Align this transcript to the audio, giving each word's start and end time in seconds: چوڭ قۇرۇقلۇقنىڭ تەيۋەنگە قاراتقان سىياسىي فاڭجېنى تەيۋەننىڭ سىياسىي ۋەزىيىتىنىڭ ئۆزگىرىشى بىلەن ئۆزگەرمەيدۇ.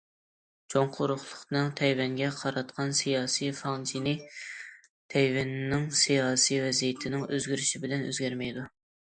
چوڭ 0.73 0.87
قۇرۇقلۇقنىڭ 0.93 1.67
تەيۋەنگە 1.81 2.29
قاراتقان 2.37 2.95
سىياسىي 3.01 3.51
فاڭجېنى 3.59 4.15
تەيۋەننىڭ 5.15 5.85
سىياسىي 6.01 6.65
ۋەزىيىتىنىڭ 6.65 7.29
ئۆزگىرىشى 7.31 7.85
بىلەن 7.87 8.09
ئۆزگەرمەيدۇ. 8.11 8.67